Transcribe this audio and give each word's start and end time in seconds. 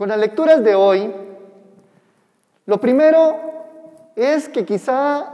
Con 0.00 0.08
las 0.08 0.16
lecturas 0.16 0.64
de 0.64 0.74
hoy, 0.74 1.14
lo 2.64 2.80
primero 2.80 3.36
es 4.16 4.48
que 4.48 4.64
quizá 4.64 5.30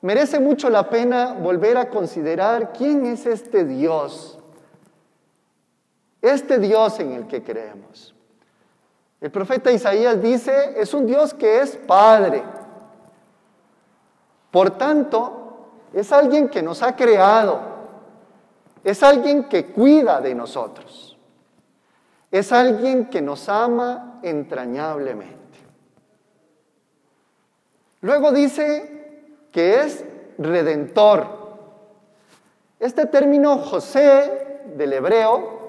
merece 0.00 0.40
mucho 0.40 0.68
la 0.68 0.90
pena 0.90 1.34
volver 1.34 1.76
a 1.76 1.88
considerar 1.88 2.72
quién 2.72 3.06
es 3.06 3.24
este 3.24 3.64
Dios, 3.64 4.40
este 6.20 6.58
Dios 6.58 6.98
en 6.98 7.12
el 7.12 7.28
que 7.28 7.44
creemos. 7.44 8.16
El 9.20 9.30
profeta 9.30 9.70
Isaías 9.70 10.20
dice, 10.20 10.74
es 10.76 10.92
un 10.92 11.06
Dios 11.06 11.32
que 11.32 11.60
es 11.60 11.76
Padre. 11.76 12.42
Por 14.50 14.72
tanto, 14.72 15.68
es 15.92 16.10
alguien 16.10 16.48
que 16.48 16.64
nos 16.64 16.82
ha 16.82 16.96
creado, 16.96 17.60
es 18.82 19.04
alguien 19.04 19.44
que 19.44 19.66
cuida 19.66 20.20
de 20.20 20.34
nosotros, 20.34 21.13
es 22.34 22.50
alguien 22.50 23.06
que 23.10 23.22
nos 23.22 23.48
ama 23.48 24.18
entrañablemente. 24.24 25.38
Luego 28.00 28.32
dice 28.32 29.30
que 29.52 29.82
es 29.82 30.04
redentor. 30.36 31.28
Este 32.80 33.06
término 33.06 33.58
José 33.58 34.62
del 34.74 34.94
hebreo, 34.94 35.60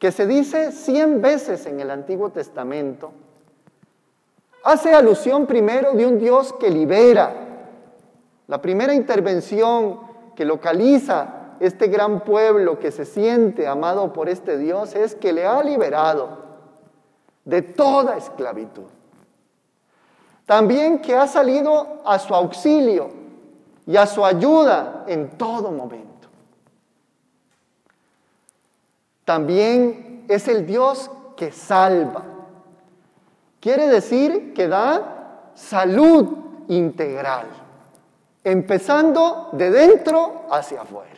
que 0.00 0.10
se 0.10 0.26
dice 0.26 0.72
cien 0.72 1.22
veces 1.22 1.64
en 1.66 1.78
el 1.78 1.92
Antiguo 1.92 2.30
Testamento, 2.30 3.12
hace 4.64 4.92
alusión 4.92 5.46
primero 5.46 5.92
de 5.92 6.06
un 6.06 6.18
Dios 6.18 6.52
que 6.54 6.70
libera. 6.70 7.32
La 8.48 8.60
primera 8.60 8.94
intervención 8.94 10.00
que 10.34 10.44
localiza 10.44 11.37
este 11.60 11.88
gran 11.88 12.20
pueblo 12.20 12.78
que 12.78 12.90
se 12.92 13.04
siente 13.04 13.66
amado 13.66 14.12
por 14.12 14.28
este 14.28 14.58
Dios 14.58 14.94
es 14.94 15.14
que 15.14 15.32
le 15.32 15.46
ha 15.46 15.62
liberado 15.62 16.38
de 17.44 17.62
toda 17.62 18.16
esclavitud. 18.16 18.84
También 20.46 21.00
que 21.00 21.14
ha 21.14 21.26
salido 21.26 22.00
a 22.04 22.18
su 22.18 22.34
auxilio 22.34 23.10
y 23.86 23.96
a 23.96 24.06
su 24.06 24.24
ayuda 24.24 25.04
en 25.06 25.30
todo 25.36 25.70
momento. 25.70 26.28
También 29.24 30.24
es 30.28 30.48
el 30.48 30.66
Dios 30.66 31.10
que 31.36 31.52
salva. 31.52 32.22
Quiere 33.60 33.88
decir 33.88 34.54
que 34.54 34.68
da 34.68 35.50
salud 35.54 36.28
integral, 36.68 37.46
empezando 38.44 39.50
de 39.52 39.70
dentro 39.70 40.46
hacia 40.50 40.82
afuera. 40.82 41.17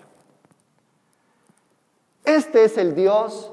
Este 2.36 2.62
es 2.62 2.78
el 2.78 2.94
Dios 2.94 3.50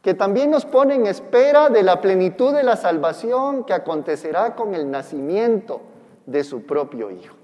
que 0.00 0.14
también 0.14 0.50
nos 0.50 0.64
pone 0.64 0.94
en 0.94 1.06
espera 1.06 1.68
de 1.68 1.82
la 1.82 2.00
plenitud 2.00 2.54
de 2.54 2.62
la 2.62 2.76
salvación 2.76 3.64
que 3.64 3.74
acontecerá 3.74 4.54
con 4.56 4.74
el 4.74 4.90
nacimiento 4.90 5.82
de 6.24 6.44
su 6.44 6.62
propio 6.62 7.10
Hijo. 7.10 7.36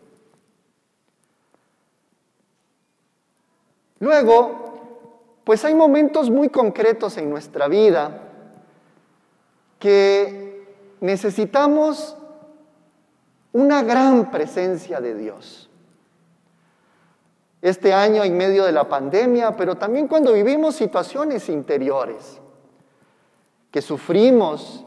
Luego, 4.00 5.42
pues 5.44 5.62
hay 5.66 5.74
momentos 5.74 6.30
muy 6.30 6.48
concretos 6.48 7.18
en 7.18 7.28
nuestra 7.28 7.68
vida 7.68 8.22
que 9.78 10.66
necesitamos 11.00 12.16
una 13.52 13.82
gran 13.82 14.30
presencia 14.30 15.02
de 15.02 15.14
Dios. 15.14 15.68
Este 17.64 17.94
año 17.94 18.22
en 18.22 18.36
medio 18.36 18.66
de 18.66 18.72
la 18.72 18.86
pandemia, 18.90 19.52
pero 19.56 19.74
también 19.74 20.06
cuando 20.06 20.34
vivimos 20.34 20.74
situaciones 20.74 21.48
interiores 21.48 22.38
que 23.70 23.80
sufrimos, 23.80 24.84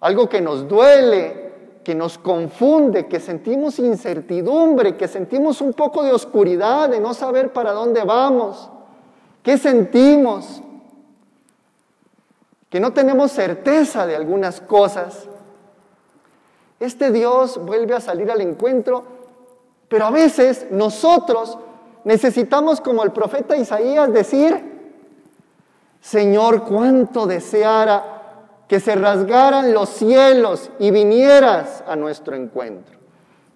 algo 0.00 0.28
que 0.28 0.40
nos 0.40 0.66
duele, 0.66 1.78
que 1.84 1.94
nos 1.94 2.18
confunde, 2.18 3.06
que 3.06 3.20
sentimos 3.20 3.78
incertidumbre, 3.78 4.96
que 4.96 5.06
sentimos 5.06 5.60
un 5.60 5.72
poco 5.74 6.02
de 6.02 6.10
oscuridad, 6.12 6.88
de 6.88 6.98
no 6.98 7.14
saber 7.14 7.52
para 7.52 7.70
dónde 7.70 8.02
vamos, 8.02 8.68
qué 9.44 9.56
sentimos, 9.56 10.60
que 12.68 12.80
no 12.80 12.92
tenemos 12.92 13.30
certeza 13.30 14.08
de 14.08 14.16
algunas 14.16 14.60
cosas. 14.60 15.28
Este 16.80 17.12
Dios 17.12 17.64
vuelve 17.64 17.94
a 17.94 18.00
salir 18.00 18.28
al 18.28 18.40
encuentro, 18.40 19.04
pero 19.88 20.06
a 20.06 20.10
veces 20.10 20.66
nosotros 20.72 21.58
necesitamos, 22.04 22.80
como 22.80 23.02
el 23.02 23.12
profeta 23.12 23.56
Isaías, 23.56 24.12
decir, 24.12 24.78
Señor, 26.00 26.64
cuánto 26.64 27.26
deseara 27.26 28.18
que 28.68 28.80
se 28.80 28.94
rasgaran 28.94 29.72
los 29.72 29.88
cielos 29.88 30.70
y 30.78 30.90
vinieras 30.90 31.82
a 31.86 31.96
nuestro 31.96 32.36
encuentro, 32.36 32.98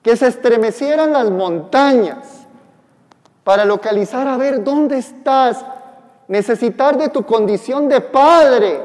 que 0.03 0.17
se 0.17 0.27
estremecieran 0.27 1.13
las 1.13 1.31
montañas 1.31 2.47
para 3.45 3.65
localizar 3.65 4.27
a 4.27 4.37
ver 4.37 4.65
dónde 4.65 4.99
estás, 4.99 5.65
necesitar 6.29 6.97
de 6.97 7.11
tu 7.11 7.25
condición 7.25 7.89
de 7.89 8.01
Padre, 8.01 8.81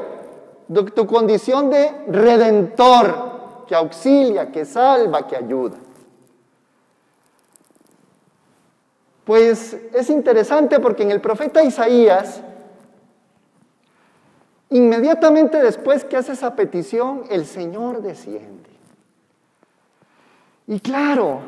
de 0.68 0.82
tu 0.84 1.06
condición 1.06 1.70
de 1.70 2.04
redentor, 2.08 3.28
que 3.66 3.74
auxilia, 3.74 4.50
que 4.50 4.64
salva, 4.64 5.26
que 5.26 5.36
ayuda. 5.36 5.76
Pues 9.28 9.76
es 9.92 10.08
interesante 10.08 10.80
porque 10.80 11.02
en 11.02 11.10
el 11.10 11.20
profeta 11.20 11.62
Isaías 11.62 12.42
Inmediatamente 14.70 15.62
después 15.62 16.04
que 16.04 16.16
hace 16.16 16.32
esa 16.32 16.54
petición, 16.54 17.24
el 17.30 17.46
Señor 17.46 18.02
desciende. 18.02 18.68
Y 20.66 20.80
claro 20.80 21.40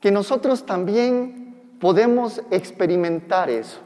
que 0.00 0.10
nosotros 0.10 0.66
también 0.66 1.76
podemos 1.80 2.42
experimentar 2.50 3.50
eso. 3.50 3.78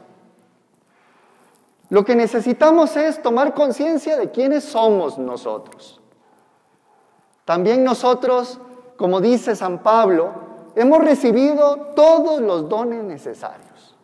Lo 1.89 2.03
que 2.03 2.15
necesitamos 2.15 2.97
es 2.97 3.21
tomar 3.21 3.53
conciencia 3.53 4.17
de 4.17 4.31
quiénes 4.31 4.63
somos 4.63 5.19
nosotros. 5.19 6.01
También 7.45 7.83
nosotros, 7.83 8.59
como 8.97 9.21
dice 9.21 9.55
San 9.55 9.83
Pablo, 9.83 10.42
hemos 10.75 11.03
recibido 11.03 11.91
todos 11.95 12.41
los 12.41 12.69
dones 12.69 13.03
necesarios. 13.03 13.95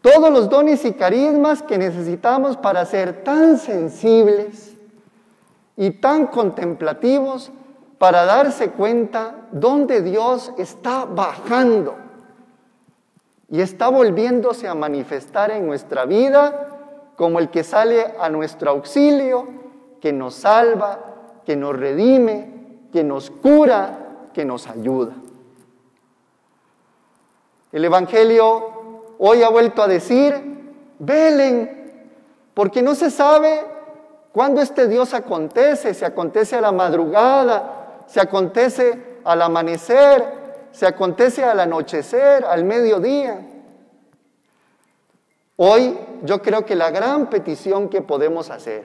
Todos 0.00 0.30
los 0.30 0.48
dones 0.48 0.84
y 0.84 0.92
carismas 0.92 1.62
que 1.62 1.76
necesitamos 1.76 2.56
para 2.56 2.84
ser 2.86 3.22
tan 3.22 3.58
sensibles 3.58 4.74
y 5.76 5.90
tan 5.90 6.26
contemplativos 6.26 7.52
para 7.98 8.24
darse 8.24 8.70
cuenta 8.70 9.46
dónde 9.52 10.00
Dios 10.00 10.52
está 10.56 11.04
bajando 11.04 11.96
y 13.50 13.60
está 13.60 13.88
volviéndose 13.88 14.68
a 14.68 14.74
manifestar 14.74 15.50
en 15.50 15.66
nuestra 15.66 16.06
vida 16.06 16.68
como 17.16 17.38
el 17.38 17.50
que 17.50 17.62
sale 17.62 18.14
a 18.18 18.30
nuestro 18.30 18.70
auxilio, 18.70 19.46
que 20.00 20.10
nos 20.10 20.34
salva, 20.36 20.98
que 21.44 21.56
nos 21.56 21.76
redime, 21.76 22.78
que 22.90 23.04
nos 23.04 23.30
cura, 23.30 23.99
que 24.32 24.44
nos 24.44 24.66
ayuda. 24.66 25.12
El 27.72 27.84
Evangelio 27.84 29.14
hoy 29.18 29.42
ha 29.42 29.48
vuelto 29.48 29.82
a 29.82 29.88
decir, 29.88 30.34
velen, 30.98 32.02
porque 32.54 32.82
no 32.82 32.94
se 32.94 33.10
sabe 33.10 33.64
cuándo 34.32 34.60
este 34.60 34.88
Dios 34.88 35.14
acontece, 35.14 35.94
si 35.94 36.04
acontece 36.04 36.56
a 36.56 36.60
la 36.60 36.72
madrugada, 36.72 38.04
si 38.06 38.18
acontece 38.18 39.18
al 39.24 39.42
amanecer, 39.42 40.40
si 40.72 40.84
acontece 40.84 41.44
al 41.44 41.60
anochecer, 41.60 42.44
al 42.44 42.64
mediodía. 42.64 43.46
Hoy 45.56 45.98
yo 46.22 46.40
creo 46.40 46.64
que 46.64 46.74
la 46.74 46.90
gran 46.90 47.28
petición 47.28 47.88
que 47.88 48.02
podemos 48.02 48.50
hacer, 48.50 48.84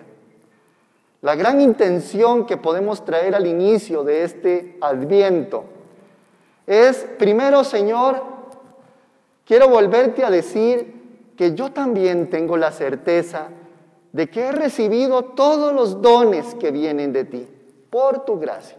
la 1.26 1.34
gran 1.34 1.60
intención 1.60 2.46
que 2.46 2.56
podemos 2.56 3.04
traer 3.04 3.34
al 3.34 3.48
inicio 3.48 4.04
de 4.04 4.26
este 4.26 4.78
adviento, 4.80 5.64
es 6.68 6.98
primero, 7.18 7.64
Señor, 7.64 8.22
quiero 9.44 9.68
volverte 9.68 10.24
a 10.24 10.30
decir 10.30 11.32
que 11.36 11.56
yo 11.56 11.72
también 11.72 12.30
tengo 12.30 12.58
la 12.58 12.72
certeza 12.72 13.48
de 14.14 14.30
que 14.30 14.42
he 14.42 14.52
recibido 14.52 15.24
todos 15.24 15.74
los 15.74 16.00
dones 16.00 16.54
que 16.54 16.70
vienen 16.70 17.12
de 17.12 17.24
ti 17.24 17.48
por 17.90 18.24
tu 18.24 18.38
gracia. 18.40 18.78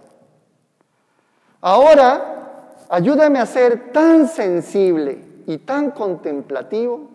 Ahora, 1.60 2.68
ayúdame 2.88 3.40
a 3.40 3.46
ser 3.46 3.90
tan 3.90 4.28
sensible 4.28 5.18
y 5.48 5.58
tan 5.58 5.90
contemplativo 5.90 7.08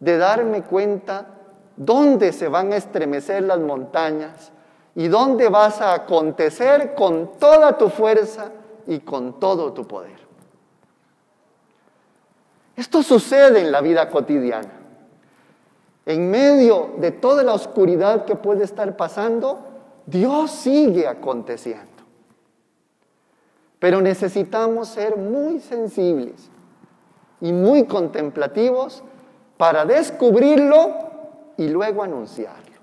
de 0.00 0.16
darme 0.16 0.62
cuenta 0.62 1.26
¿Dónde 1.76 2.32
se 2.32 2.48
van 2.48 2.72
a 2.72 2.76
estremecer 2.76 3.42
las 3.42 3.58
montañas? 3.58 4.52
¿Y 4.94 5.08
dónde 5.08 5.48
vas 5.48 5.80
a 5.80 5.94
acontecer 5.94 6.94
con 6.94 7.38
toda 7.38 7.76
tu 7.76 7.88
fuerza 7.88 8.52
y 8.86 9.00
con 9.00 9.40
todo 9.40 9.72
tu 9.72 9.84
poder? 9.86 10.24
Esto 12.76 13.02
sucede 13.02 13.60
en 13.60 13.72
la 13.72 13.80
vida 13.80 14.08
cotidiana. 14.08 14.72
En 16.06 16.30
medio 16.30 16.94
de 16.98 17.12
toda 17.12 17.42
la 17.42 17.54
oscuridad 17.54 18.24
que 18.24 18.36
puede 18.36 18.64
estar 18.64 18.96
pasando, 18.96 19.60
Dios 20.06 20.50
sigue 20.50 21.08
aconteciendo. 21.08 21.88
Pero 23.78 24.00
necesitamos 24.00 24.88
ser 24.88 25.16
muy 25.16 25.60
sensibles 25.60 26.50
y 27.40 27.52
muy 27.52 27.84
contemplativos 27.84 29.02
para 29.56 29.84
descubrirlo 29.84 31.13
y 31.56 31.68
luego 31.68 32.02
anunciar. 32.02 32.73